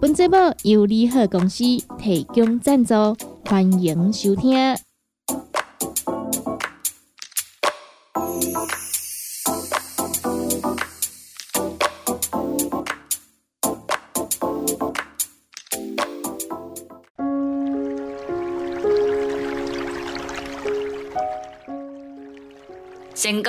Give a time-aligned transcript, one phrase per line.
[0.00, 1.64] 本节目由利好公司
[1.98, 2.94] 提供赞助，
[3.44, 4.54] 欢迎收听。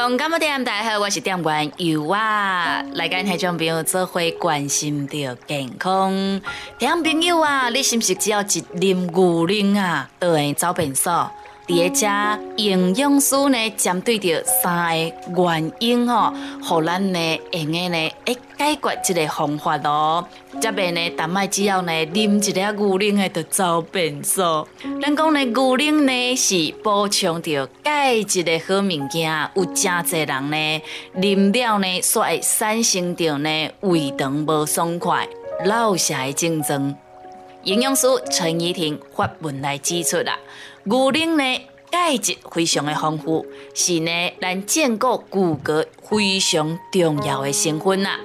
[0.09, 0.63] 成功干么店？
[0.63, 6.11] 大家好，我是店员友啊，来跟听众朋友做伙关心着健康。
[6.79, 11.31] 听朋友啊，你是不是只要一啉牛奶啊，就会走便所？
[11.69, 14.91] 第一家营养师呢，针对着三
[15.35, 20.27] 个原因吼，互咱呢用个呢，诶解决即个方法咯。
[20.59, 24.67] 这边呢，但卖只要呢，啉一粒牛奶诶就走便所。
[24.99, 30.81] 咱讲呢，牛奶呢是补充着钙质的好物件，有真侪人呢，
[31.17, 35.29] 啉了呢，煞会产生着呢胃肠无爽快、
[35.65, 36.95] 老的症状。
[37.63, 40.39] 营养师陈怡婷发文来指出啦。
[40.89, 43.45] 牛奶呢，钙质非常的丰富，
[43.75, 48.17] 是呢咱建构骨骼非常重要的成分呐。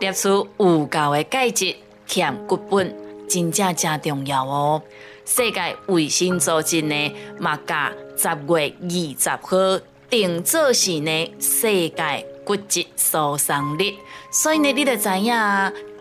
[0.00, 1.74] 摄取有够的钙质，
[2.06, 2.94] 欠骨本，
[3.28, 4.80] 真正真重要哦。
[5.24, 13.92] 世界卫生组织呢，嘛甲十月二十号定做是呢世界骨质疏松日，
[14.30, 15.34] 所以呢，你就知影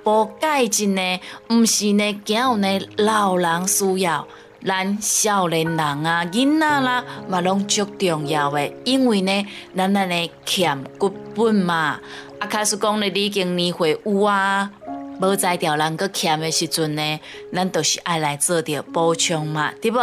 [0.04, 4.28] 补钙质呢，毋是呢仅有呢老人需要。
[4.66, 9.46] 咱少年人啊、囡仔啦，嘛拢足重要的，因为呢，
[9.76, 12.00] 咱咱呢欠骨本嘛。
[12.40, 14.70] 啊，开始讲呢，你经年岁有啊，
[15.22, 17.20] 无在调人个欠的时阵呢，
[17.54, 20.00] 咱都是爱来做着补充嘛，对不？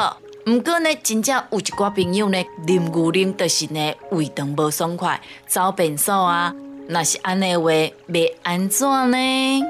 [0.47, 6.55] 毋过呢，真正有一寡朋友呢，啉牛奶就是呢胃肠无爽快，走便所啊，
[6.89, 9.63] 那是安尼话，要安怎呢？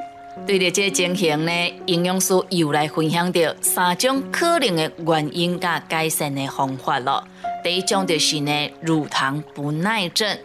[0.47, 1.53] 对着这情形呢，
[1.87, 7.23] 营养师又来分享着三种可能的原因甲改善的方法咯。
[7.63, 10.37] 第一种就是呢，乳糖不耐症。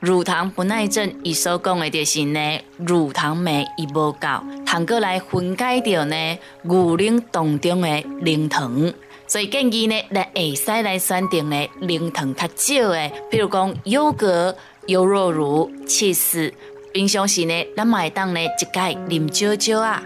[0.00, 4.28] 乳糖不耐症，伊所讲的就是呢，乳糖酶伊无够，
[4.66, 8.92] 通过来分解掉呢牛奶当中的零糖。
[9.26, 16.52] 所以建议呢，咱会使来选定呢零糖较少的，比如讲优格、优酪乳、起司。
[16.92, 20.02] 平常时呢，咱买当呢一盖啉少少啊，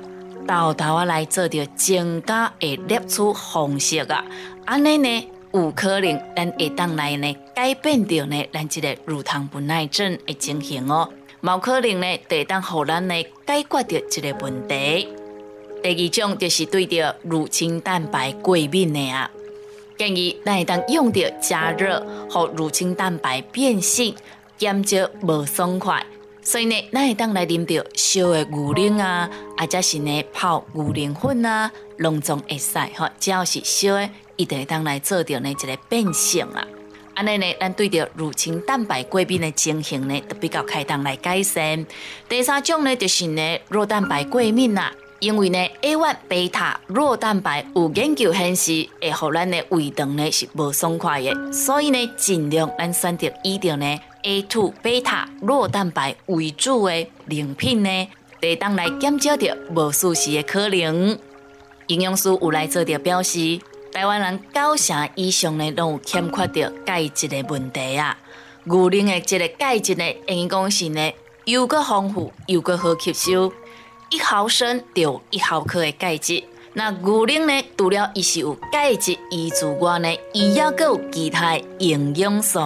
[0.47, 4.23] 豆豆啊来做着增加的摄取方式啊，
[4.67, 11.09] 安尼呢有可能咱会当来呢改变着呢咱这个乳糖不耐症的情形哦，
[11.43, 13.15] 冇可能呢会当互咱呢
[13.47, 15.09] 解决着这个问题。
[15.83, 19.31] 第二种就是对着乳清蛋白过敏的啊，
[19.97, 24.15] 建议咱会当用着加热，和乳清蛋白变性，
[24.59, 26.05] 减少无爽快。
[26.45, 33.09] 所以呢，咱会当来啉着烧的牛奶啊，或者是呢泡牛奶粉啊，拢总会使吼。
[33.19, 36.63] 只要是烧的，一定会当来做着呢一个变性啊。
[37.15, 41.87] 安尼呢，咱对着乳清蛋白过敏的情形呢，就比较开当来改善。
[42.29, 44.93] 第三种呢，就是呢弱蛋白过敏啦。
[45.21, 53.99] 因为呢，A1 贝塔弱蛋白有研究显示，会互咱的胃肠呢是无爽快的，所以呢，尽量咱选择以着呢。
[54.25, 58.09] A2 贝塔酪蛋白为主的饮品呢，
[58.41, 61.19] 得当来减少着无舒适的可能。
[61.89, 63.61] 营养师有来做着表示，
[63.93, 68.17] 台湾人九成以上呢，拢有欠缺着钙质的问题啊。
[68.65, 71.13] 牛奶的这个钙质呢，应该讲是呢，
[71.45, 73.53] 又个丰富又个好吸收，
[74.09, 76.43] 一毫升就一毫克的钙质。
[76.73, 82.59] 那牛奶呢，除了伊是有钙质以外呢，伊也个有其他营养素。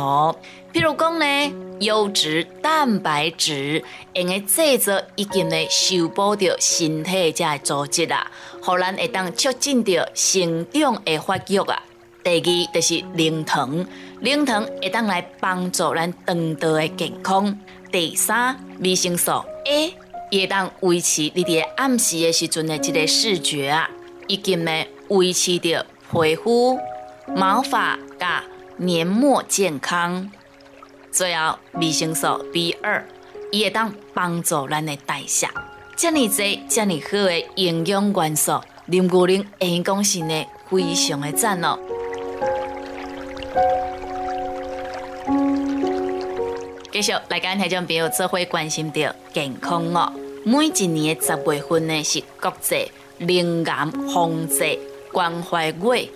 [0.78, 3.82] 譬如讲呢，优质蛋白质
[4.12, 8.30] 用个制作已经呢修补着身体这个组织啊，
[8.62, 11.82] 互咱会当促进着成长的发育啊。
[12.22, 13.84] 第二就是零糖，
[14.20, 17.58] 零糖会当来帮助咱肠道的健康。
[17.90, 19.32] 第三，维生素
[19.64, 19.92] A
[20.30, 23.90] 会当维持你伫暗时的时阵的这个视觉啊，
[24.28, 26.78] 以及呢维持着皮肤、
[27.34, 28.44] 毛发甲
[28.76, 30.30] 黏膜健康。
[31.18, 33.04] 最后，维生素 B 二，
[33.50, 35.48] 伊会当帮助咱的代谢。
[35.96, 36.36] 这么多、
[36.68, 38.52] 这么好的营养元素，
[38.88, 41.76] 啉牛奶会讲是呢，非常的赞哦。
[46.92, 50.12] 继续来跟听众朋友做伙关心着健康哦。
[50.44, 54.78] 每一年的十月份呢是国际灵癌防治
[55.10, 56.08] 关怀月，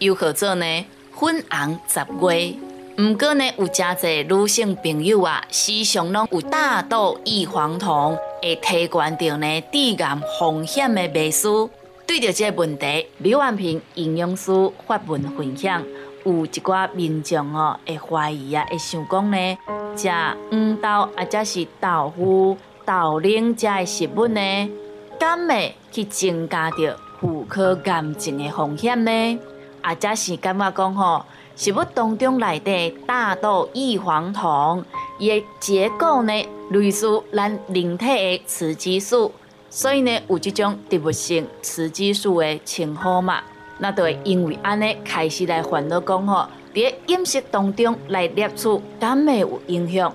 [0.00, 0.84] 又叫做呢
[1.18, 2.69] 粉红十月。
[3.00, 11.70] 毋过呢，有真侪女性朋友啊，时常拢有大豆异黄酮会提悬到呢致癌风险的迷思。
[12.06, 14.52] 对着这个问题，李万平营养师
[14.86, 15.82] 发文分享，
[16.24, 19.58] 有一寡民众哦会怀疑啊，会想讲呢，
[19.96, 20.10] 食
[20.50, 22.58] 黄豆啊，则是豆腐。
[22.84, 24.70] 豆奶这的食物呢，
[25.18, 29.38] 敢会去增加着妇科癌症的风险呢？
[29.82, 31.24] 啊，则是感觉讲吼，
[31.56, 34.84] 食物当中内底大豆异黄酮，
[35.18, 36.32] 伊的结构呢
[36.70, 39.32] 类似咱人体的雌激素，
[39.68, 43.42] 所以呢有这种植物性雌激素的称呼嘛。
[43.78, 50.12] 那就会因为安尼开始来烦恼讲吼，伫饮食当中来摄取，敢会有影响？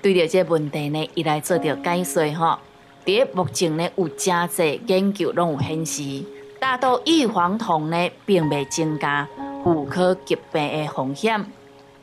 [0.00, 2.58] 对着这问题呢，伊来做着解说吼。
[3.04, 6.24] 伫目前呢，有真侪研究拢有显示，
[6.62, 9.28] 大豆异黄酮呢，并未增加
[9.64, 11.44] 妇科疾病的风险。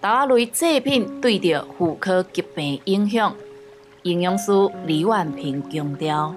[0.02, 3.34] 豆类制品对着妇科疾病影响，
[4.04, 4.52] 营养师
[4.86, 6.36] 李万平强调，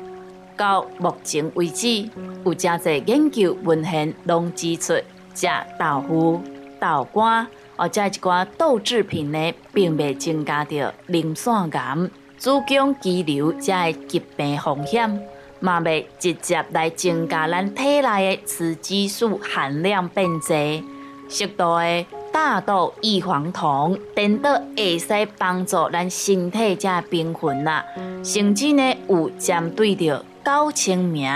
[0.57, 2.09] 到目前为止，
[2.45, 4.95] 有真侪研究文献拢指出，
[5.35, 6.41] 食豆腐、
[6.79, 7.49] 豆干。
[7.77, 11.97] 或者一寡豆制品呢，并未增加着磷酸癌、
[12.39, 15.21] 子宫肌瘤这疾病风险，
[15.63, 20.85] 嘛未直接来增加咱体内的雌激素含量变低。
[21.29, 27.83] 适度的大豆异黄酮，等到会使帮助咱身体这平衡啦，
[28.23, 31.31] 甚至呢有针对着高清名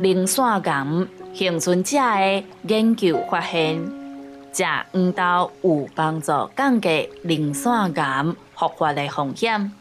[0.00, 3.80] 磷酸癌幸存者的研究发现。
[4.52, 8.24] 食黄豆有帮助降低磷酸癌
[8.54, 9.72] 复发的风险。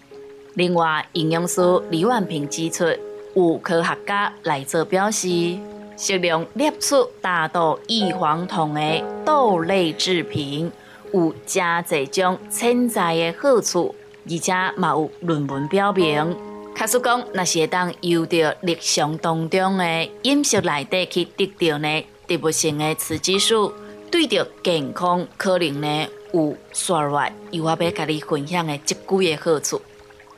[0.54, 2.86] 另外，营养师李万平指出，
[3.34, 5.58] 有科学家来做表示，
[5.98, 10.72] 适量摄取大豆异黄酮的豆类制品，
[11.14, 13.96] 有真侪种潜在的好处，
[14.30, 16.36] 而且嘛有论文表明，
[16.76, 23.74] 卡实讲，那是当由着日常当中的饮食内底去得到呢植物性的雌激素。
[24.10, 29.82] 对着健康可能呢有削弱，又我要甲你分享的即几个好处。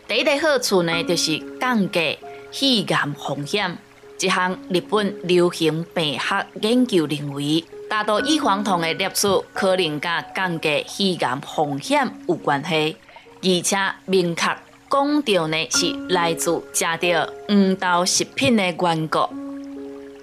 [0.07, 2.19] 第一个好处呢，就是降低
[2.53, 3.77] 肺癌风险。
[4.19, 12.95] 一项日本流行病学研究认为，大豆异黄酮的摄取可能甲降低肺癌风险有关系，
[13.41, 14.44] 而且明确
[14.89, 19.27] 讲到呢是来自食着黄豆食品的缘故。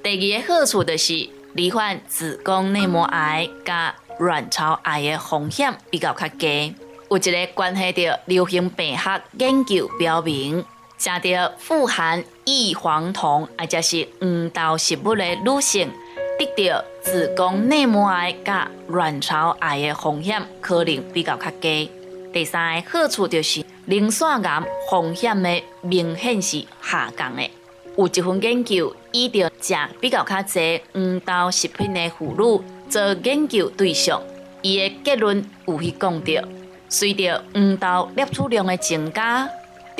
[0.02, 1.28] 第二个好处就是。
[1.52, 6.72] 罹患子宫内膜癌加卵巢癌的风险比较较低。
[7.10, 10.64] 有一个关系到流行病学研究表明，
[11.00, 15.90] 食着富含异黄酮或者是黄豆食物的女性，
[16.38, 21.90] 得到子宫内膜癌加卵巢癌的风险可能比较较低。
[22.34, 27.50] 第三个好处就是磷酸癌风险的明显是下降的。
[27.96, 34.20] 有一份研究，伊着食比较较侪黄豆食品的妇女做研究对象，
[34.60, 36.48] 伊的结论有去讲到，
[36.90, 39.48] 随着黄豆摄取量的增加，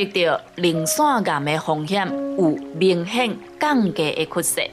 [0.05, 2.07] 得到磷酸癌的风险
[2.39, 4.71] 有明显降低的趋势。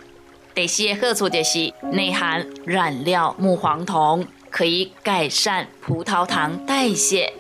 [0.53, 7.31] 第四个好处就是内含染料木黄酮，可以改善葡萄糖代谢，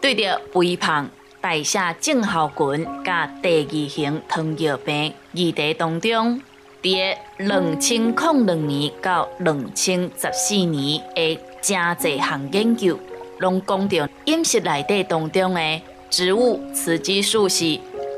[0.00, 1.08] 对着肥胖。
[1.40, 6.40] 代谢症候群甲第二型糖尿病议题当中，
[6.82, 12.98] 伫两千零两年到两千十四年的真侪项研究，
[13.40, 15.80] 拢讲到饮食内底当中的
[16.16, 17.72] 植物雌激素是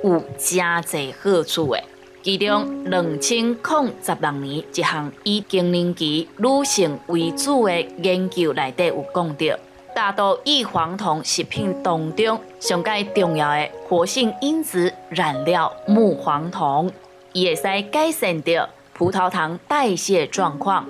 [0.05, 1.83] 有真侪好处的。
[2.23, 9.47] 其中两千零十六年一项以更年期女性为主的研究内底有讲到。
[9.95, 16.93] 大豆异黄酮食品当中上介重要的活性因子染料木黄酮，
[17.33, 20.87] 伊会使改善掉葡萄糖代谢状况，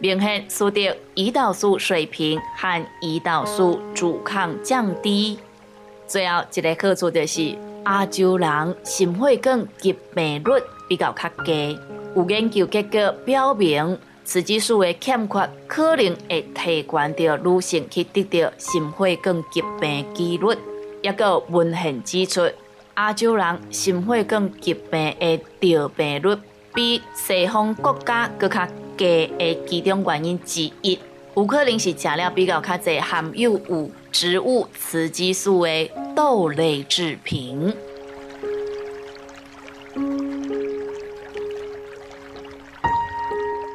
[0.00, 5.38] 明显使得胰岛素水平和胰岛素阻抗降低。
[6.08, 11.78] 最后一个好处就是亚洲人心血管疾病率比较较低，
[12.16, 13.98] 有研究结果表明。
[14.24, 20.54] 雌激素的欠缺可能会提悬着女性去得到心血管疾病几率，
[21.00, 22.46] 也个文献指出，
[22.98, 26.36] 亚洲人心血管疾病的得病率
[26.74, 30.98] 比西方国家更较低的其中原因之一，
[31.34, 37.72] 有可能是食了比较较侪含有有植物雌激素的豆类制品。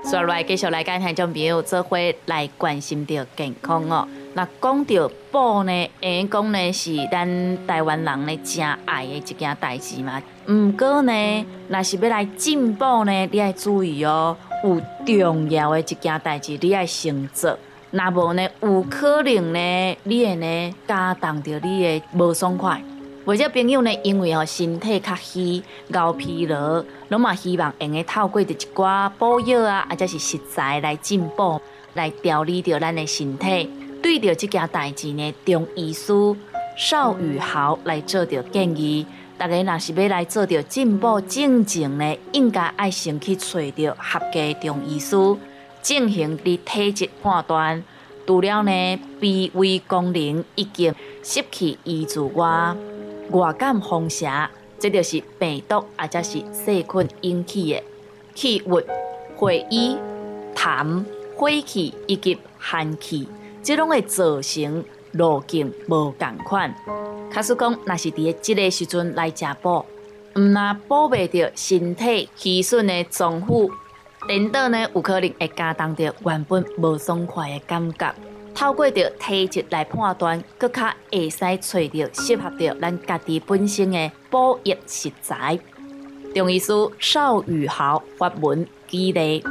[0.04, 1.98] 接下来继续来跟听众朋友做伙
[2.28, 4.08] 来关心着健康哦。
[4.36, 10.22] 那讲到补呢，会讲呢是咱台湾人呢真爱的一件代志嘛。
[10.48, 17.58] 毋过呢，若是要来进步呢，你要注意哦，有重要的一件代志你要先做。
[17.94, 22.84] 若无呢，有可能呢，你会呢加重着你的无爽快。
[23.24, 25.62] 或者朋友呢，因为哦身体较虚、
[25.94, 31.62] 熬疲劳，拢嘛希望用个透过着一寡补药啊，或者是食材来进补，
[31.94, 33.70] 来调理着咱的身体。
[34.02, 36.12] 对着这件代志呢，中医师
[36.76, 39.06] 邵宇豪来做着建议，
[39.38, 45.16] 大家若是要来做着进步正经呢，应该爱先去找着合格中医师
[45.84, 47.84] 进行你体质判断。
[48.26, 52.74] 除了呢，脾胃功能已经失去医助外，
[53.32, 54.50] 外感风邪，
[54.80, 57.84] 这就是病毒或者是细菌引起的
[58.34, 58.86] 气郁、
[59.36, 59.98] 会议、
[60.56, 61.04] 痰、
[61.36, 63.28] 火气以及寒气，
[63.62, 66.74] 这拢会造成路径无共款。
[67.30, 69.86] 假使讲，若是伫即个时阵来食补，
[70.36, 73.70] 毋那补袂着身体气顺的脏腑，
[74.28, 78.14] 等到呢有可能会加重着原本无爽快的感觉。
[78.56, 85.58] 透过着体质来判断，更较会使找着适合着咱家己本身的补益食材。
[86.36, 89.44] 中医师邵宇豪发文举例，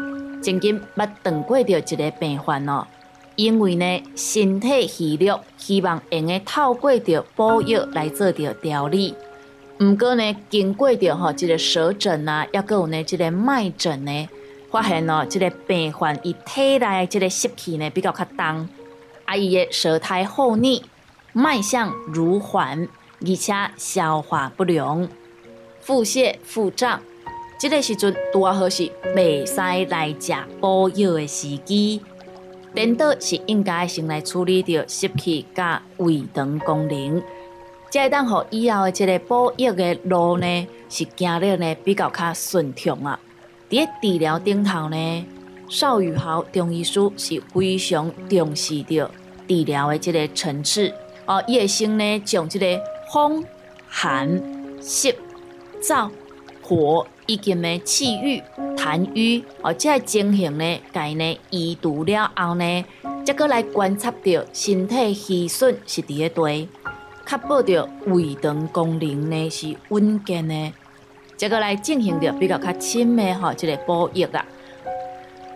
[0.42, 2.86] 曾经捌断过着一个病患哦，
[3.36, 9.14] 因为呢身体虚弱，希望用个透过着补药来做着调理。
[9.80, 14.28] 毋过呢，经过着吼即个舌诊啊，抑阁有呢即个脉诊呢，
[14.72, 18.68] 发现哦，即个病患伊体内即个湿气呢比较较重。
[19.26, 20.82] 啊伊的舌苔厚腻，
[21.34, 22.88] 脉象如缓，
[23.20, 25.06] 而且消化不良，
[25.82, 27.02] 腹泻腹胀，
[27.60, 32.00] 这个时阵拄好是未使来食补药的时机。
[32.74, 37.22] 颠倒是应该先来处理掉湿气甲胃肠功能，
[37.90, 43.20] 才会当互以后的这个补药的路呢，是行了呢比较较顺畅啊。
[43.72, 45.26] 伫治疗顶头呢。
[45.70, 49.10] 邵宇豪中医师是非常重视着
[49.48, 50.92] 治疗的这个层次
[51.24, 52.78] 哦，伊会先呢将这个
[53.10, 53.42] 风、
[53.88, 54.28] 寒、
[54.82, 55.16] 湿、
[55.80, 56.10] 燥、
[56.60, 58.42] 火以及呢气郁、
[58.76, 62.84] 痰瘀哦，这个情形呢，该呢医治了后呢，
[63.24, 66.68] 再过来观察着身体虚损是伫个对，
[67.26, 70.72] 确保着胃肠功能呢是稳健的，
[71.42, 74.46] 再过来进行着比较较深的吼，这个补益啊。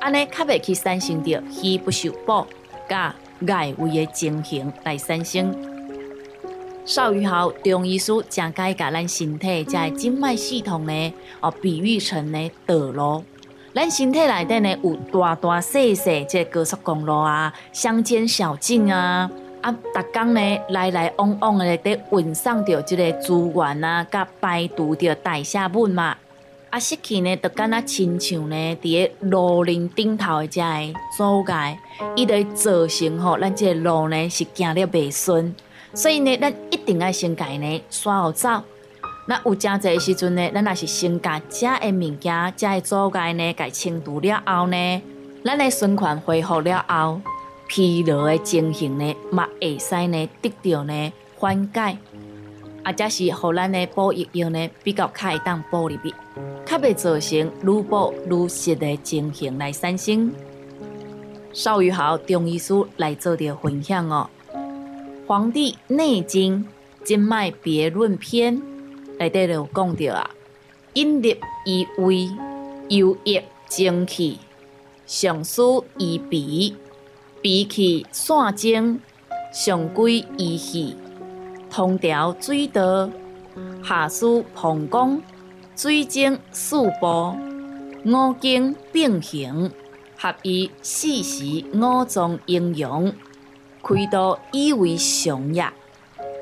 [0.01, 2.45] 安尼较袂去产生着虚不受补、
[2.89, 5.55] 甲外围的情形来产生。
[6.85, 13.23] 邵宇豪中医师正解甲咱身体在静脉系统呢，哦，比喻成呢道路。
[13.73, 26.17] 咱身体内底呢有大大细细这高速公路啊、乡间小径啊，啊，逐工呢来来往往的在运送着即个资源啊，甲排毒着代谢物嘛。
[26.69, 31.79] 啊，失去呢，就敢若亲像呢，伫个路林顶头的遮个阻碍，
[32.17, 35.55] 伊会造成吼，咱这个路呢是行了袂顺，
[35.95, 38.49] 所以呢，咱一定要先家呢刷好走。
[39.29, 45.03] 那有真侪时阵呢，咱若是先甲遮个物件、遮个阻碍呢，甲清除了后呢，
[45.45, 47.21] 咱的循环恢复了后，
[47.69, 51.99] 疲劳的情形呢，嘛会使呢得到呢缓解。
[52.83, 56.15] 啊，则是互咱的补益药呢比较较会当补入去，
[56.65, 60.33] 较袂造成愈补愈实的情形来产生。
[61.53, 64.31] 邵玉豪中医师来做着分享哦，
[65.27, 66.65] 《黄帝内经·
[67.05, 68.57] 经脉别论篇》
[69.19, 70.31] 内底有讲着啊，
[70.93, 71.29] 阴入
[71.65, 72.29] 于胃，
[72.89, 74.39] 幽液精气，
[75.07, 76.77] 上输于鼻，
[77.47, 79.01] 鼻气散精，
[79.53, 80.97] 上归于气。
[81.71, 83.09] 通调水道，
[83.85, 85.23] 下输膀胱，
[85.77, 87.37] 水精四部，
[88.05, 89.71] 五经并行，
[90.19, 93.13] 合于四时五脏应用，
[93.81, 95.65] 开导以为常也。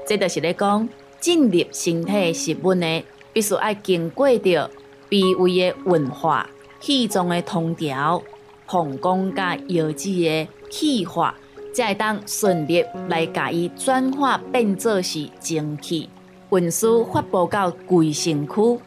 [0.09, 0.89] 这就是咧讲，
[1.21, 4.71] 进入身体食物呢，必须要经过着
[5.11, 6.49] 脾胃的运化、
[6.81, 8.23] 气脏的通调、
[8.65, 11.33] 膀胱甲腰子的气化。
[11.75, 16.09] 才会当顺利来甲伊转化变做是精气，
[16.51, 18.79] 运输发布到规身躯。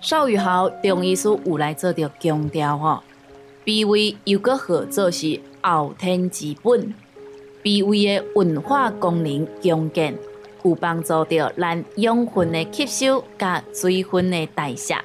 [0.00, 3.02] 邵宇豪中医师有来做着强调吼，
[3.64, 6.94] 脾胃又个合作是后天之本，
[7.62, 10.16] 脾胃的运化功能强健，
[10.62, 14.96] 有帮助着咱养分的吸收甲水分的代谢，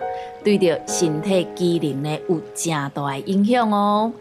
[0.46, 4.14] 对着身体机能呢有正大的影响哦。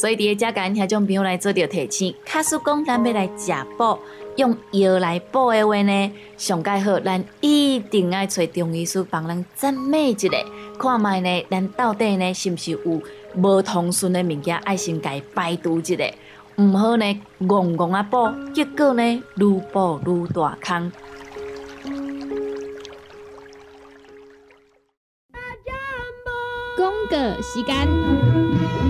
[0.00, 3.98] 所以，伫个遮间听种朋友来做着提醒，卡叔讲咱要来食补，
[4.36, 10.30] 用药来补的话呢，上介好，咱一定爱找中医师帮咱诊脉一下，
[10.78, 12.78] 看卖呢，咱到底呢是毋是有
[13.34, 15.96] 无通顺的物件，爱先家排毒一下，
[16.56, 17.04] 毋好呢，
[17.40, 19.02] 戆戆啊补，结果呢，
[19.36, 20.90] 愈补愈大坑。
[26.74, 28.89] 公个时间。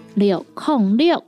[0.13, 1.23] 六控六，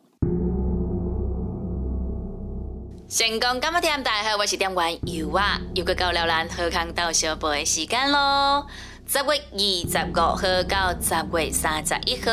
[3.07, 8.67] 成功今日听大家我是店员尤啊，又过到了咱喝康到小宝的时间咯。
[9.07, 12.29] 十月二十五号到十月三十一号，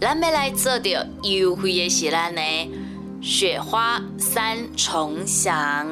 [0.00, 2.40] 咱要来做着优惠的是咱的
[3.20, 5.86] 雪花三重享。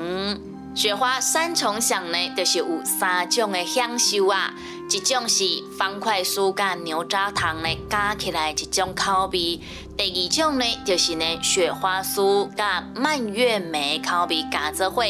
[0.74, 4.52] 雪花三重享呢，就是有三种的享受啊。
[4.90, 5.44] 一种是
[5.76, 9.60] 方块酥甲牛轧糖呢加起来一种口味，
[9.96, 15.02] 第二种呢就是呢雪花酥甲蔓越莓口味加做伙，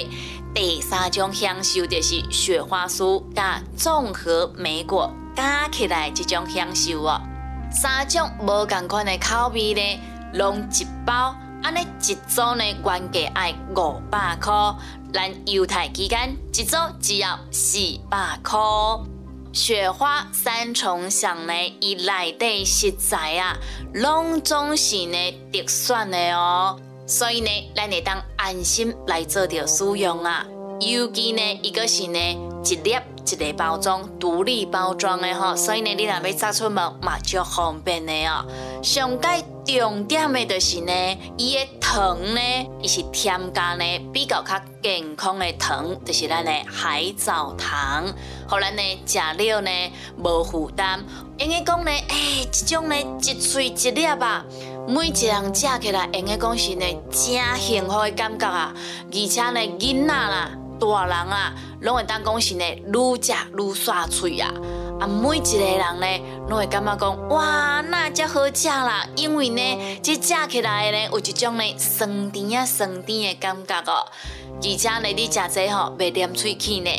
[0.55, 7.21] 第三种享受就是雪花酥甲综合莓果加起来一种享受哦。
[7.71, 10.01] 三种无共款的口味呢，
[10.35, 14.53] 拢一包，安尼一组呢原价爱五百块，
[15.13, 19.14] 咱优待期间一组只要四百块。
[19.55, 23.57] 雪花三重享呢，伊内底食材啊，
[23.93, 25.17] 拢总是呢
[25.53, 30.45] 特选的哦，所以呢，咱会当安心来做着使用啊。
[30.81, 32.19] 尤其呢，伊个是呢
[32.65, 32.97] 一粒
[33.27, 38.45] 一个包装，独立包装的吼，所以呢，你若要炸出门嘛，就方便的哦。
[38.83, 40.93] 上界重点的就是呢，
[41.37, 42.41] 伊的糖呢，
[42.83, 48.07] 伊是添加呢比较较健康的糖，就是咱的海藻糖，
[48.49, 49.71] 互咱呢食了呢
[50.19, 51.05] 无负担。
[51.39, 54.45] 应该讲呢，诶，这种呢一喙一粒啊，
[54.87, 58.75] 每一人食起来，应该讲是呢真幸福的感觉啊，
[59.11, 60.51] 而且呢囡仔啦。
[60.93, 64.53] 大人啊，拢会当讲是呢，愈食愈煞嘴啊！
[65.01, 69.07] 啊，每一个人呢，拢会感觉讲，哇，那才好食啦！
[69.17, 74.07] 因为呢，这食起来呢，有一种呢酸甜啊酸甜的感觉哦，
[74.57, 76.91] 而且呢，你食这吼，袂黏喙齿呢，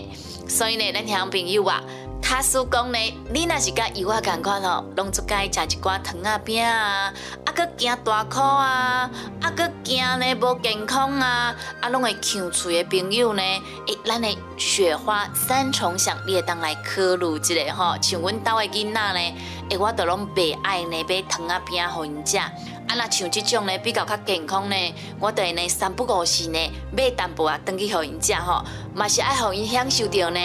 [0.48, 1.82] 所以呢，咱听朋友啊。
[2.28, 2.98] 他叔讲呢，
[3.30, 7.14] 你若是甲油啊共款吼，拢出街食一寡糖啊饼啊，
[7.46, 9.08] 啊搁惊大苦啊，
[9.40, 19.20] 啊搁惊呢无健康啊，啊拢会呛嘴的朋友呢，诶，咱的雪花三重享，你会当来考虑一下吼，像阮兜的囡仔呢，
[19.70, 22.40] 诶，我都拢袂爱呢买糖啊饼互因食，
[22.88, 24.76] 啊若像即种呢比较较健康呢，
[25.20, 26.60] 我会呢三不五时呢
[26.96, 30.40] 买淡薄啊，等去互因食吼，嘛是爱互因享受着呢。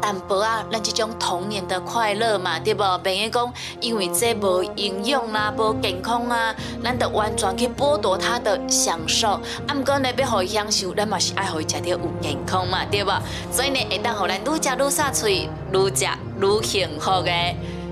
[0.00, 2.82] 淡薄啊，咱即种童年的快乐嘛，对不？
[2.98, 9.28] 朋友讲，因为这无营养啦，无健康啊，咱得完全去剥夺他的享受。
[9.28, 13.10] 啊，毋过呢，要互伊享受，咱嘛是爱互伊食着有健康嘛，对不？
[13.50, 16.06] 所以呢，会当互咱愈食愈煞喙，愈食
[16.38, 17.32] 愈幸福的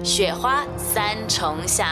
[0.05, 1.87] 雪花三重享。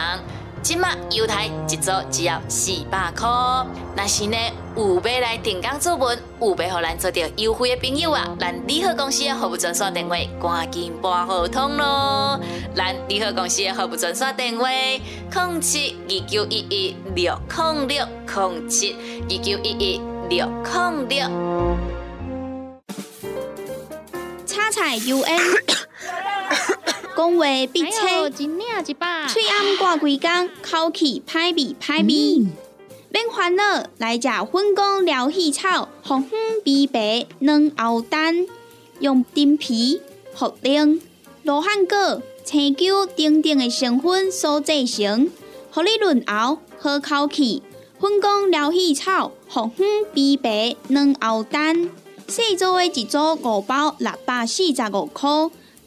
[0.63, 3.27] 今麦犹太一组只要四百块，
[3.95, 4.37] 那是呢
[4.75, 12.39] 有要来定岗做文，有要互咱做着优惠的朋友啊，咱联合公司的服务专线电话赶紧拨号通咯，
[12.75, 21.77] 咱联合公司的服务专线电话：零七二九一一六零六零七二九一一六零六。
[24.45, 25.80] 叉彩 U N。
[27.21, 32.47] 讲话必切，嘴暗挂几工，口气歹味歹味。
[33.11, 38.47] 免烦恼，来食粉果疗气草，红粉枇杷软藕丹，
[39.01, 40.01] 用丁皮、
[40.35, 40.99] 茯苓、
[41.43, 45.29] 罗汉果、青椒等等的成分所制成，
[45.71, 47.61] 互你润喉好口气。
[47.99, 51.87] 粉工疗气草，红粉枇杷两后蛋。
[52.27, 55.29] 细组的一组五包六百四十五块，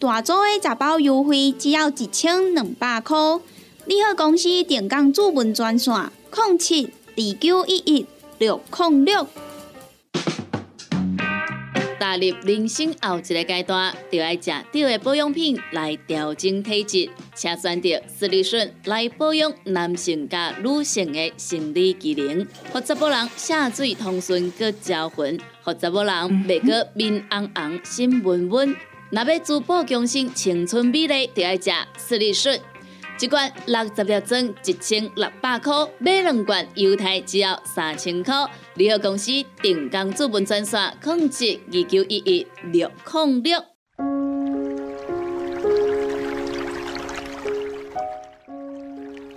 [0.05, 3.17] 大组的十包优惠只要一千两百块。
[3.87, 9.27] 你好，公司电工主文专线：零七二九一一六零六。
[11.99, 26.13] 踏入人生后一个阶段，就要食对的保养品来调整体质，请选择斯利顺来保养男性加女性的生理机能，负责某人下水通顺个招魂，负责某人
[26.47, 28.77] 袂个面红红心温温。
[29.15, 32.59] 若要珠宝强身、青春美丽，就要食斯利顺。
[33.21, 38.35] 一罐六十粒装，一千六百块；买两罐，犹太只要三千块。
[38.75, 39.31] 联合公司
[39.63, 43.65] 定岗资本专线：控制二九一一六零六。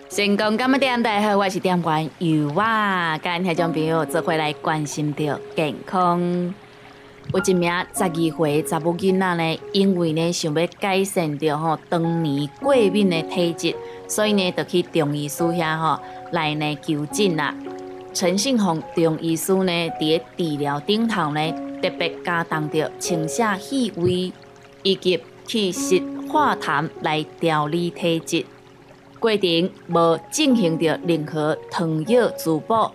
[0.09, 1.03] 成功干么点？
[1.03, 6.51] 大家好，我是店员尤娃，跟听众朋友做回来关心着健康。
[7.33, 13.75] 有一名十二岁查某囡仔呢，因为呢想要改善着吼当年过敏的体质，
[14.07, 15.99] 所以呢就去中医师遐吼
[16.31, 17.53] 来呢求诊啦。
[18.13, 24.31] 陈信宏中医师呢伫治疗顶头呢，特别加重着清下气味
[24.83, 28.45] 以及祛湿化痰来调理体质，
[29.19, 32.89] 过程无进行着任何汤药滋补。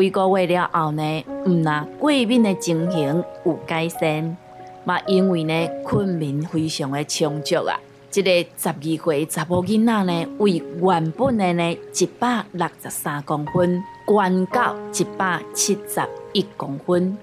[0.00, 4.36] 几个月了后呢，毋那过敏的情形有改善，
[4.84, 7.78] 嘛因为呢困眠非常的充足啊。
[8.10, 16.00] 这个十二岁查某囡仔呢，为原本的呢一百六十三公分，降到一百七十
[16.32, 17.16] 一公分。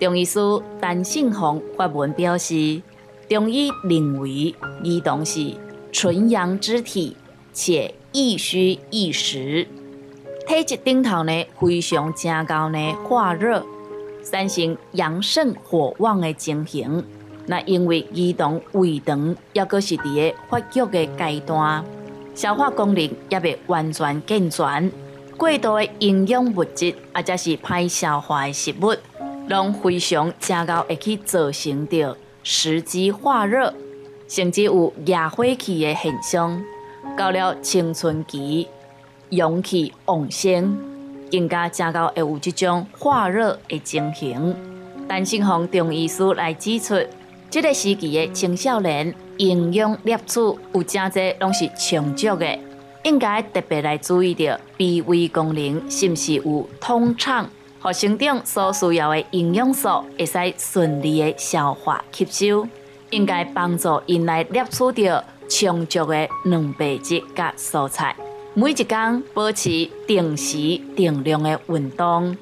[0.00, 0.40] 中医师
[0.80, 2.80] 陈信宏发文表示，
[3.28, 5.54] 中医认为儿童是
[5.92, 7.16] 纯阳之体，
[7.52, 9.66] 且易虚易实。
[10.46, 12.78] 体质顶头呢，非常正高呢，
[13.08, 13.64] 化热，
[14.22, 17.02] 产生阳盛火旺的情形。
[17.46, 21.82] 那因为儿童胃肠也阁是伫个发育的阶段，
[22.34, 24.92] 消化功能也未完全健全，
[25.38, 28.94] 过多的营养物质或者是歹消化的食物，
[29.48, 33.72] 拢非常正高会去造成着食积化热，
[34.28, 36.62] 甚至有亚火气的现象。
[37.16, 38.68] 到了青春期。
[39.34, 40.76] 阳气旺盛，
[41.30, 44.54] 更加加高会有这种化热的情形。
[45.08, 46.94] 陈信宏中医师来指出，
[47.50, 52.58] 这个时期的青少年营养摄取有真侪拢是充足的，
[53.04, 57.46] 应该特别来注意到脾胃功能是不是有通畅，
[57.80, 62.66] 和生长所需要的营养素会使顺利的消化吸收，
[63.10, 68.16] 应该帮助因来摄取到充足的蛋白质甲蔬菜。
[68.56, 72.36] 每一天保持定时定量的运动，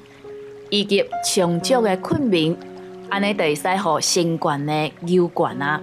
[0.69, 2.55] 以及充足的困眠，
[3.09, 5.81] 安尼就会使予新冠的有关啊。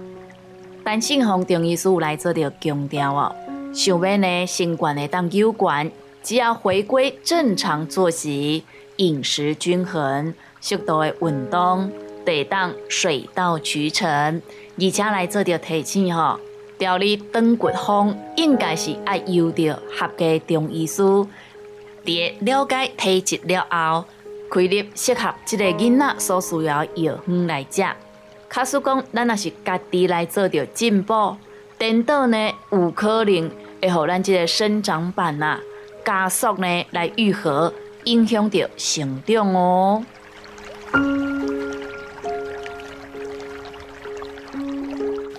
[0.85, 3.35] 但信奉中医师来做着强调哦，
[3.73, 5.91] 想要呢新冠的当有关，
[6.23, 8.63] 只要回归正常作息、
[8.95, 11.91] 饮食均衡、适度的运动，
[12.23, 14.41] 得当水到渠成，
[14.79, 16.39] 而且来做着提醒吼。
[16.81, 21.03] 调理长骨方应该是爱由着合格中医师，
[22.03, 24.05] 伫了解体质了后，
[24.49, 27.83] 开立适合这个囡仔所需要药方来食。
[28.49, 31.37] 假使讲咱若是家己来做着进步，
[31.77, 35.61] 等到呢有可能会互咱这个生长板啊
[36.03, 37.71] 加速呢来愈合，
[38.05, 40.03] 影响着成长哦。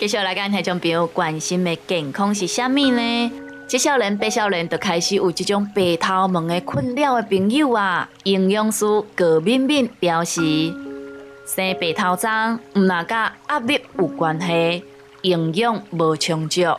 [0.03, 3.31] 接下来，跟听众朋友关心的健康是啥物呢？
[3.69, 8.09] 这少年、白少年都开始有这种白头毛的困扰的朋友啊。
[8.23, 8.85] 营养师
[9.15, 10.41] 葛敏敏表示，
[11.47, 14.83] 生白头脏唔那甲压力有关系，
[15.21, 16.77] 营养无充足，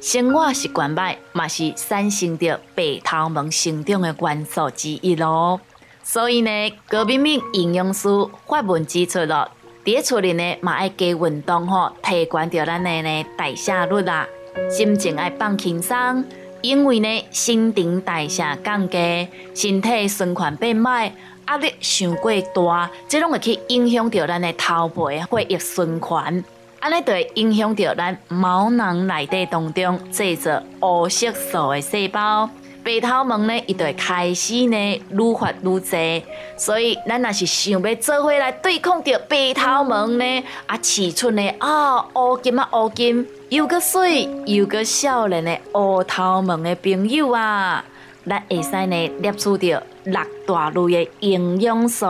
[0.00, 5.60] 生活习惯歹，嘛是产生着白头毛生长的元素之一咯。
[6.02, 6.50] 所以呢，
[6.88, 8.08] 葛敏敏营养师
[8.44, 9.52] 发文指出了。
[9.86, 14.26] 伫厝里呢，嘛爱加运动吼，提悬着咱的呢代谢率啦，
[14.68, 16.24] 心情爱放轻松，
[16.60, 21.08] 因为呢新陈代谢降低，身体循环变慢，
[21.46, 26.44] 压力伤过大，这拢会去影响着咱的头皮血液循环，
[26.80, 32.50] 安尼就会影响着咱毛囊内底当中制造黑色素的细胞。
[32.86, 34.76] 白头毛呢，伊就会开始呢
[35.10, 36.22] 愈发愈多，
[36.56, 47.84] 所以咱若是想要做回来对抗着白头毛呢，啊，饲出呢啊乌金啊乌金，又个水又个少年的乌头毛的朋友啊，
[48.24, 52.06] 咱会使呢摄取到六大类的营养素，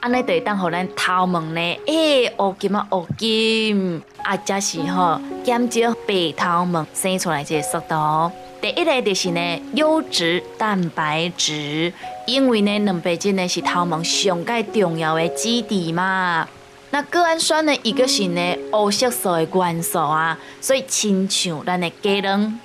[0.00, 8.32] 安尼就会当互咱头毛呢，诶，乌金啊乌金，啊，则是吼减少白头毛生出来这个速度。
[8.62, 11.92] 第一个就是呢优质蛋白质，
[12.28, 16.48] 因为呢蛋白质呢是头毛上介重要的基底嘛。
[16.90, 22.60] 那甘氨酸呢，一个是呢黑色素的元素啊，所以亲像咱的鸡卵、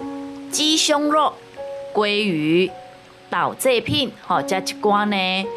[0.52, 1.34] 鸡胸肉、
[1.96, 2.70] 鲑鱼。
[3.30, 5.50] 豆制品，吼，加一寡呢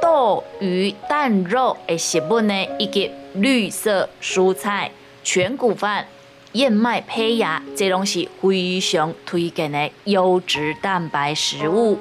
[0.00, 4.90] 豆、鱼、蛋、肉的食物呢，以及绿色蔬菜、
[5.22, 6.06] 全谷饭、
[6.52, 11.98] 燕麦胚芽，这拢是非常推荐的优质蛋白食物。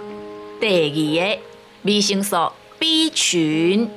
[0.59, 1.41] 第二个
[1.83, 3.89] 维生素 B 群，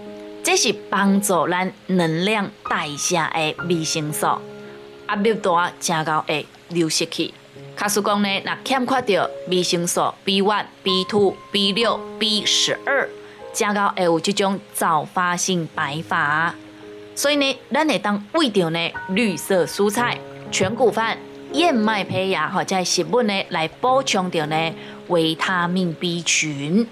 [0.43, 4.27] 这是帮助咱能量代谢的维生素，
[5.09, 7.33] 压力大，正高会流失去。
[7.77, 13.09] 卡叔讲呢，若欠缺着维生素 B one、B two、B 六、B 十二，
[13.53, 16.55] 加到会有这种早发性白发。
[17.15, 20.19] 所以呢，咱会当喂着呢绿色蔬菜、
[20.51, 21.17] 全谷饭、
[21.53, 24.75] 燕麦胚芽或者食物呢来补充着呢
[25.09, 26.87] 维他命 B 群。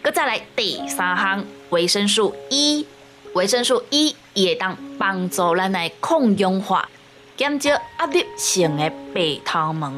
[0.00, 2.86] 搁再来第三项维生素 E，
[3.34, 6.88] 维生素 E 也当帮助咱来抗氧化。
[7.34, 9.90] 减少压力性的白头毛，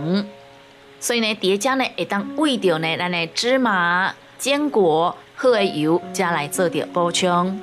[1.01, 7.61] 所以呢，叠加呢会当喂着呢咱的芝麻、坚果、好的油，加来做着补充。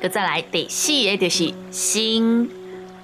[0.00, 2.48] 佮再来第四个就是锌，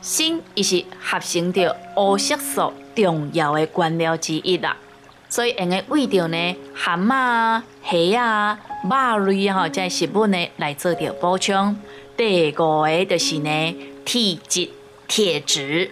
[0.02, 4.76] 锌伊是合成着黑色素重要的原料之一啦。
[5.28, 8.58] 所以用个为着呢蛤蟆、虾啊、
[9.16, 11.74] 肉类啊，即食物呢来做着补充。
[12.16, 14.68] 第五个就是呢体质。
[15.08, 15.90] 铁质，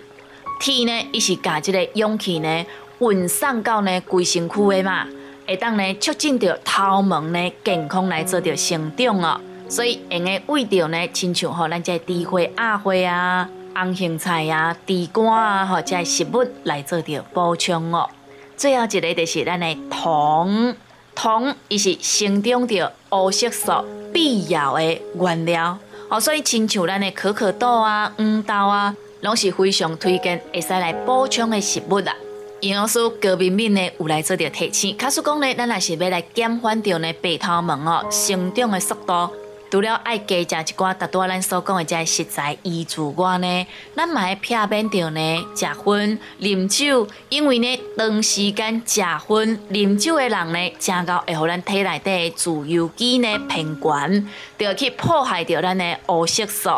[0.58, 2.64] 铁呢，伊是加即个氧气呢，
[3.00, 5.06] 运送到呢规身躯的嘛，
[5.46, 9.38] 会当呢促进着头毛呢健康来做着成长哦。
[9.68, 18.08] 所以用个为着呢，亲像吼咱这地花、鸭花啊、红苋菜啊、地瓜啊，吼这食物来做着补充哦。
[18.56, 20.74] 最后一个就是咱的铜，
[21.14, 23.72] 铜伊是生长着黑色素
[24.12, 25.78] 必要的原料
[26.08, 26.20] 哦。
[26.20, 28.94] 所以亲像咱的可可豆啊、黄豆啊。
[29.22, 32.16] 拢是非常推荐会使来补充的食物啦。
[32.60, 39.30] 营养师高敏敏呢有来做着提醒，卡叔讲呢，咱也是要来减缓掉呢白头毛哦生长的速度。
[39.70, 44.34] 除了爱加食一寡达多咱所讲的这食材依助外呢，咱嘛要
[44.66, 54.28] 避免掉呢食薰、啉酒，因为呢长时间食薰、啉酒的人呢，正到会互咱体内底自由基呢偏悬，
[54.58, 56.70] 就去破坏掉咱的黑色素。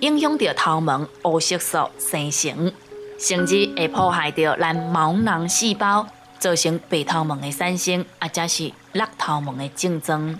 [0.00, 2.72] 影响到头毛黑色素生成，
[3.18, 6.06] 甚至会破坏到咱毛囊细胞，
[6.38, 10.38] 造成白头毛的产生，或者是落头毛的竞争。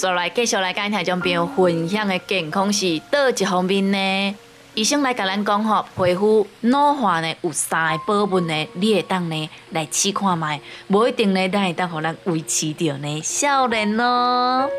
[0.00, 4.36] 再来继续来跟听众朋友分享的健康是倒一方面呢？
[4.74, 14.70] 医生来甲咱讲吼，皮肤老化呢有三个部分呢，你会当呢来试看卖，无一定呢，咱会当互咱维持着呢少年咯。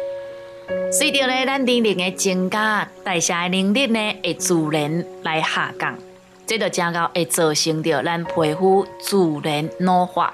[0.90, 6.00] 随着呢咱年龄的增加，代谢的能力呢会自然来下降，
[6.48, 10.34] 这就正到会造成着咱皮肤自然老化。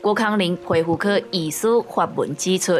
[0.00, 2.78] 郭康林皮肤科医师发文指出，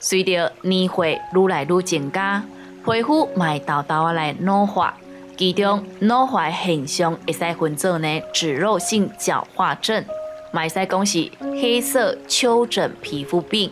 [0.00, 2.42] 随着年岁愈来愈增加，
[2.84, 4.96] 皮肤会豆豆啊来老化。
[5.36, 10.04] 其中老化现象会使分作呢脂肉性角化症，
[10.52, 13.70] 买使讲是黑色丘疹皮肤病、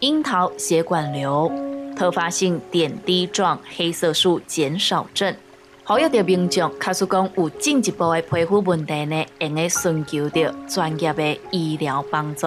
[0.00, 1.50] 樱桃血管瘤、
[1.96, 5.34] 特发性点滴状黑色素减少症。
[5.84, 12.46] 好有的民众卡诉讲有进一步的皮肤问题呢，应该寻求着专业的医疗帮助。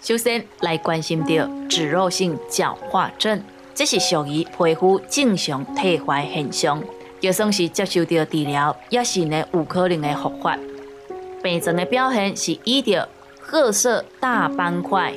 [0.00, 3.42] 首先来关心到脂肉性角化症，
[3.74, 6.82] 这是属于皮肤正常退化现象。
[7.20, 10.56] 就算是接受到治疗，也是呢有可能的复发。
[11.42, 13.08] 病症的表现是以着
[13.40, 15.12] 褐色大斑块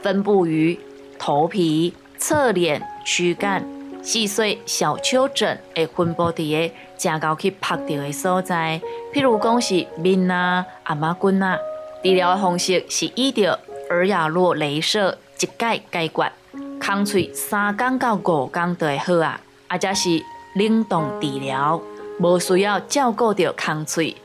[0.00, 0.78] 分布于
[1.18, 3.68] 头皮、侧脸、躯干，
[4.00, 8.80] 细碎小丘疹会分布伫个正高去拍到的所在，
[9.12, 11.58] 譬如讲是面啊、阿妈棍啊。
[12.02, 13.58] 治疗的方式是以着
[13.90, 16.32] 耳雅洛镭射一解解决，
[16.80, 20.22] 空喙三工到五工就会好啊，或者是。
[20.54, 21.80] 冷冻治疗
[22.18, 24.16] 无需要照顾着空喙，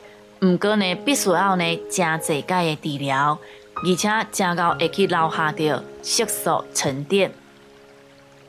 [0.41, 3.37] 毋过呢，必须要呢真济解的治疗，
[3.75, 7.31] 而且真够会去留下着色素沉淀。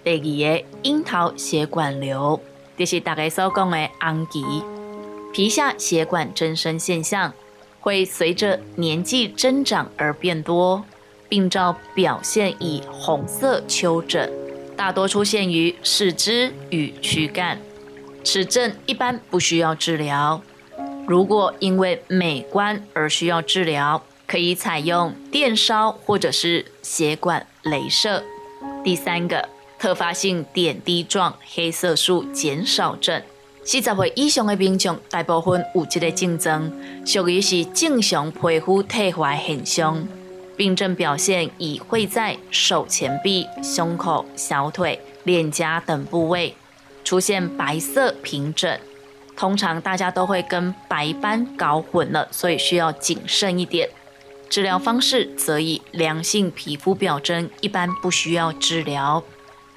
[0.02, 0.18] 第二
[0.58, 2.40] 个樱桃血管瘤，
[2.78, 4.42] 就是大家所讲的红旗。
[5.34, 7.34] 皮下血管增生现象
[7.80, 10.82] 会随着年纪增长而变多，
[11.28, 14.30] 病灶表现以红色丘疹，
[14.76, 17.58] 大多出现于四肢与躯干。
[18.24, 20.42] 此症一般不需要治疗。
[21.06, 28.24] 如果因为美观而需要治疗，可以采用电烧或者是血管镭射。
[28.82, 33.22] 第三个，特发性点滴状黑色素减少症，
[33.64, 36.72] 四十岁以上的民众大部分有这个症状，
[37.04, 40.06] 属于是正常皮肤退化现象。
[40.56, 46.54] 病症表现以会在手前臂、胸口、小腿、脸颊等部位。
[47.04, 48.80] 出现白色平疹，
[49.36, 53.88] 通常大家都会跟白斑搞混了，所以需要谨慎一点。
[54.48, 59.22] 治疗方式则以良性皮肤表征，一般不需要治疗。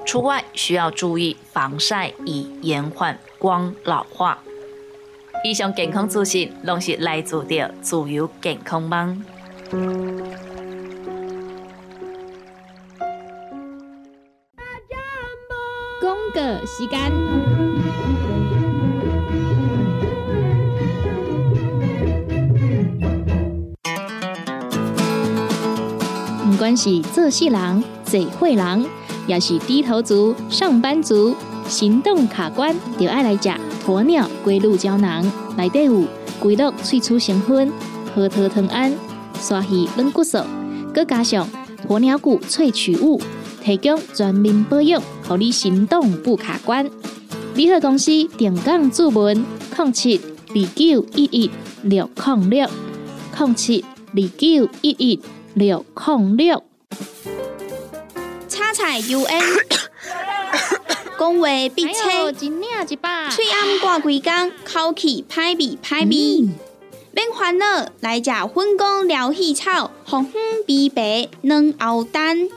[0.06, 4.40] 除外需要注意防晒，以延缓光老化。
[5.44, 9.24] 以上健康资讯拢是来自的自由健康网。
[16.78, 17.12] 时间，
[26.50, 28.86] 不管是做事人、做会人，
[29.28, 31.36] 也是低头族、上班族、
[31.68, 33.50] 行动卡关，就爱来食
[33.86, 35.26] 鸵鸟龟鹿胶囊。
[35.58, 36.04] 内底有
[36.40, 37.72] 龟鹿萃取成分，
[38.16, 38.94] 核桃藤胺、
[39.42, 40.38] 刷鱼软骨素，
[40.94, 41.46] 佮加上
[41.88, 43.20] 鸵鸟骨萃取物。
[43.70, 46.90] 提供全面保养，让你行动不卡关。
[47.54, 49.46] 联合公司定岗注文：
[49.78, 51.52] 零七二九一一
[51.84, 52.68] 六零六
[53.38, 55.22] 零七二九一一
[55.54, 56.64] 六零六。
[58.48, 59.44] 叉彩 U N，
[61.20, 62.50] 讲话必切，嘴
[63.52, 66.50] 暗挂几工，口气歹味歹味。
[67.12, 72.50] 免烦恼，来食粉工疗气草，红粉碧白软喉丹。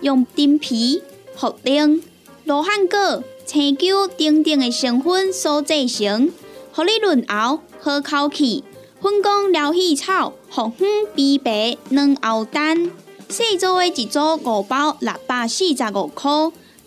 [0.00, 1.02] 用丁皮、
[1.38, 2.00] 茯苓、
[2.44, 6.30] 罗汉果、青椒等等的成分所制成，
[6.72, 8.64] 合你润喉、好口气。
[9.00, 12.90] 粉工疗气草、红粉碧白软喉丹，
[13.28, 16.30] 细组的一组五包六百四十五块，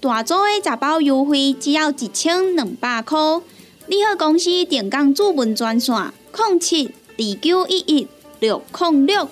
[0.01, 3.17] 大组的十包优惠只要一千两百块。
[3.87, 5.95] 你好，公司电工主文专线：
[6.35, 8.07] 零七二九一一
[8.41, 9.29] 六零六。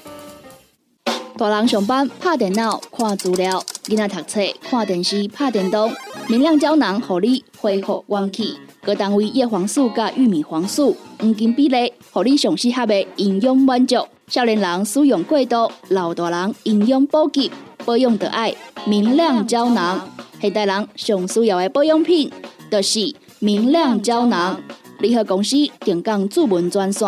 [1.37, 5.91] 大人上班拍电脑看资料，囡仔读册看电视拍电动。
[6.27, 8.57] 明亮胶囊，互你恢复元气。
[8.81, 14.05] 各单位叶黄素加玉米黄素黄金比例，互你上适合的营养满足。
[14.27, 17.49] 少年人使用过度，老大人营养补给，
[17.85, 18.53] 保养的爱
[18.85, 20.07] 明亮胶囊。
[20.41, 22.31] 现代人上需要的保养品，
[22.71, 24.59] 就是明亮胶囊。
[24.99, 27.07] 联合公司定岗主文专线：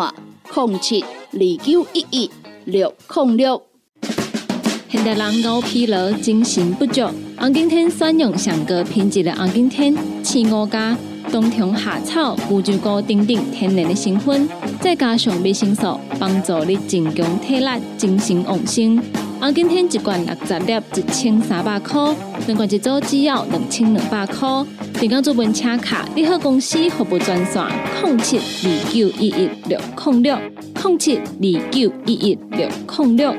[0.54, 2.30] 零七二九一一
[2.64, 3.62] 六零六。
[4.92, 7.00] 现代人熬疲劳、精神不足，
[7.38, 10.94] 红景天选用上个品质的红景天，青五加
[11.30, 14.46] 冬虫夏草、乌鸡膏等等天然的成分，
[14.82, 19.02] 再加上维生素，帮助你增强体力、精神旺盛。
[19.40, 22.14] 红景天一罐六十粒，一千三百块；
[22.46, 24.46] 两罐一组只要两千两百块。
[25.00, 27.64] 订购做本车卡，你好公司服务专线：
[28.04, 30.36] 零七二九一一六零六
[30.84, 33.34] 零七二九一一六零六。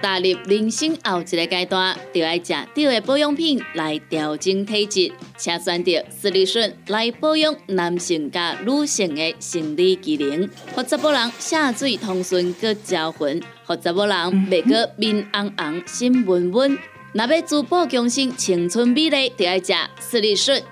[0.00, 14.16] 踏入人生后一个阶段，就要食对的保养品来调整体质，请选择斯利顺来保养男性加女性的生理机能，或者某人下水通顺个招魂，或者某人
[14.48, 16.78] 袂个面红红心温温。
[17.12, 20.62] 若要珠宝更新青春美丽，就要食斯利顺。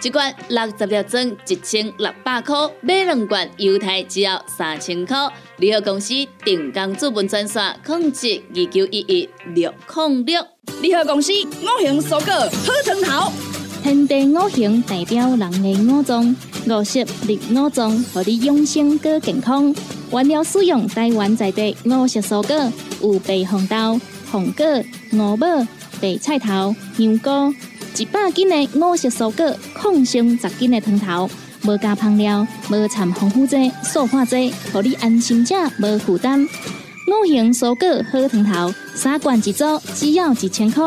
[0.00, 5.16] 一罐六十粒装，一千六百块；买两罐，犹太只要三千块。
[5.58, 10.46] 联合公司定岗资本专线：控制二九一一六零六。
[10.80, 13.32] 联合公司五行蔬果好汤头，
[13.82, 16.36] 天地五行代表人的五脏，
[16.68, 19.74] 五色绿五脏，让你养生更健康。
[20.12, 24.00] 原料使用台湾在地五色蔬果，有白红豆、
[24.30, 24.64] 红果、
[25.12, 25.46] 五宝、
[26.00, 27.52] 白菜头、香菇。
[27.96, 31.28] 一百斤的五色蔬果，抗性十斤的汤头，
[31.68, 36.42] 无加香料，无掺防腐剂、塑化剂，让你安心吃，无负担。
[36.42, 40.82] 五行蔬果好汤头，三罐一组，只要一千块。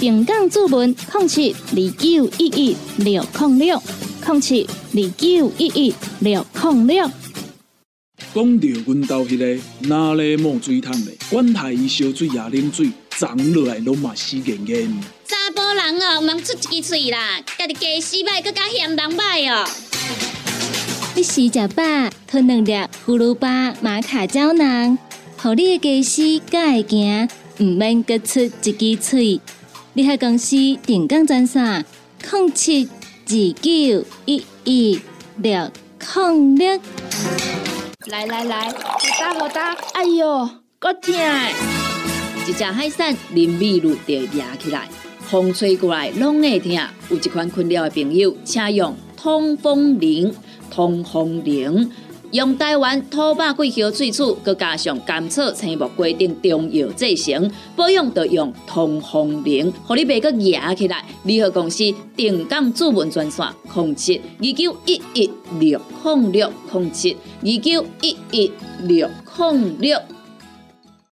[0.00, 3.82] 平港注文：零七二九一一六零六
[4.26, 7.10] 零七二九一一六零六。
[8.34, 12.90] 讲到阮兜迄个哪里冒水桶的，管他伊烧水也啉水，
[13.22, 14.92] 长落来拢嘛死严严。
[15.24, 19.64] 查甫人哦，毋通出一支嘴啦，家己家洗歹，更加嫌人歹哦。
[21.14, 21.84] 你食食饱，
[22.26, 22.72] 吞两粒
[23.06, 24.98] 葫芦巴玛卡胶囊，
[25.36, 27.28] 互你的家私敢会行，
[27.60, 29.40] 毋免各出一支喙。
[29.92, 31.84] 你喺公司定岗专线：
[32.32, 32.88] 零七
[33.28, 35.00] 二九一一
[35.36, 35.70] 六
[36.16, 36.80] 零六。
[38.06, 40.50] 来来来，好打好打，哎哟，
[40.80, 41.14] 够痛！
[42.52, 44.86] 一只海扇林密路就压起来，
[45.20, 46.70] 风吹过来拢会疼。
[47.08, 50.30] 有一款困扰的朋友，请用通风铃。
[50.70, 51.90] 通风铃
[52.32, 61.02] 用台湾土八桂香萃取，佮加上甘草、青木、规定中药制成，保养就用通风铃，互你袂佮压起来。
[61.24, 69.98] 联合公司定岗主文专线：控制二九一一六控六控制二九一一六控六。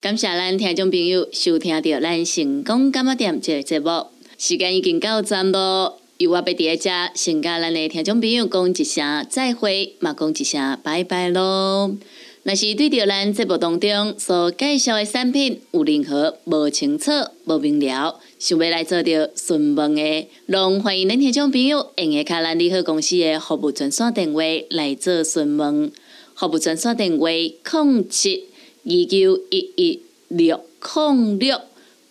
[0.03, 5.97] 感谢咱听众朋友收听到咱成功干么店这个节目，时间已经到站咯。
[6.17, 11.95] 由我要伫咧遮，先甲咱的听众朋友讲一声再会，嘛讲一声拜拜咯。
[12.43, 17.09] 若是对着咱节目当中所介绍的产品有任何无清楚、
[17.45, 25.89] 无明了，想要来做着询问的，拢欢迎恁听众朋友用下卡咱利好公司的服务专线电话来做询问。
[26.35, 28.47] 服务专线电话：零七
[28.85, 30.59] 二九一一六
[30.95, 31.61] 零六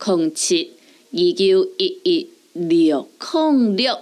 [0.04, 0.72] 零七
[1.12, 2.28] 二九一一。
[2.54, 3.98] 六零六，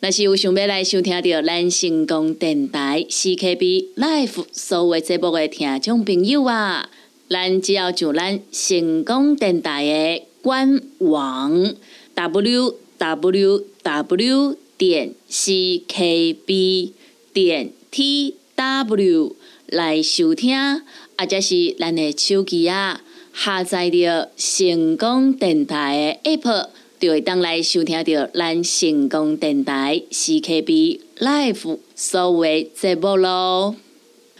[0.00, 6.90] 若是有想要来收听到咱成功电台 CKB Life 所有节目的听众朋友啊，
[7.30, 11.76] 咱只要上咱成功电台的官网
[12.14, 16.92] w w w 点 c k b
[17.32, 20.82] 点 t w 来收听，
[21.16, 23.02] 或者是咱的手机啊
[23.34, 26.68] 下载着成功电台的 App。
[27.00, 33.74] 就会当来收听到咱成功电台 CKB Live 所有节目咯。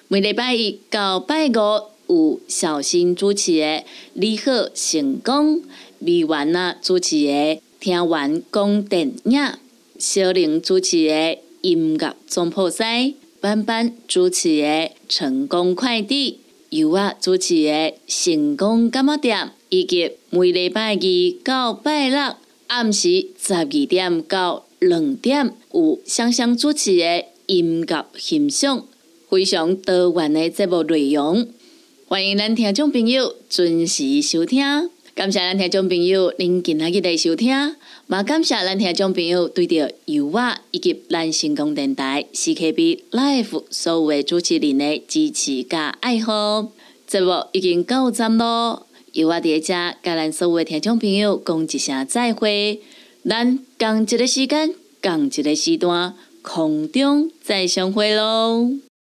[0.06, 1.52] 每礼拜一到拜五
[2.06, 5.60] 有小新主持的你好成功，
[5.98, 9.40] 美完啊主持的听完讲电影，
[9.98, 16.38] 小玲主持的音乐总破塞，班班主持的成功快递，
[16.72, 20.98] 由我主持的成功干么店，以及每礼拜二
[21.44, 22.36] 到拜六。
[22.68, 28.86] 暗时十二点到两点有香香主持的音乐欣赏，
[29.28, 31.46] 非常多元的节目内容，
[32.06, 34.64] 欢迎咱听众朋友准时收听。
[35.14, 37.54] 感谢咱听众朋友您今仔日的收听，
[38.14, 46.68] 也感谢咱听众朋友对着由我以及咱成功电台 CKB Life 所有的主持人的支持加爱好。
[47.06, 48.86] 节目已经到站咯。
[49.12, 52.80] 由我伫遮，甲咱所有听众朋友讲一声再会，
[53.24, 58.72] 咱共一个时间，共一个时段，空中再相会咯。